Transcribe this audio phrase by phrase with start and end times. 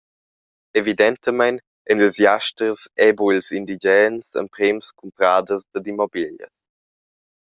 [0.75, 1.57] Evidentamein
[1.89, 6.55] ein ils jasters e buc ils indigens emprems cumpraders dad immobiglias.